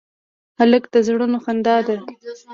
[0.59, 1.95] هلک د زړونو خندا ده.